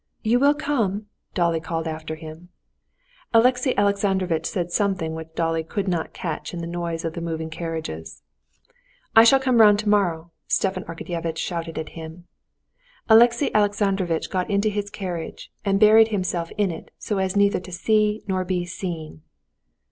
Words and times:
"You 0.23 0.39
will 0.39 0.55
come?" 0.55 1.05
Dolly 1.35 1.59
called 1.59 1.87
after 1.87 2.15
him. 2.15 2.49
Alexey 3.35 3.77
Alexandrovitch 3.77 4.47
said 4.47 4.71
something 4.71 5.13
which 5.13 5.35
Dolly 5.35 5.63
could 5.63 5.87
not 5.87 6.11
catch 6.11 6.55
in 6.55 6.59
the 6.59 6.65
noise 6.65 7.05
of 7.05 7.13
the 7.13 7.21
moving 7.21 7.51
carriages. 7.51 8.23
"I 9.15 9.23
shall 9.23 9.39
come 9.39 9.61
round 9.61 9.77
tomorrow!" 9.77 10.31
Stepan 10.47 10.85
Arkadyevitch 10.85 11.37
shouted 11.37 11.75
to 11.75 11.83
him. 11.83 12.25
Alexey 13.09 13.53
Alexandrovitch 13.53 14.31
got 14.31 14.49
into 14.49 14.69
his 14.69 14.89
carriage, 14.89 15.51
and 15.63 15.79
buried 15.79 16.07
himself 16.07 16.49
in 16.57 16.71
it 16.71 16.89
so 16.97 17.19
as 17.19 17.35
neither 17.35 17.59
to 17.59 17.71
see 17.71 18.23
nor 18.27 18.43
be 18.43 18.65
seen. 18.65 19.21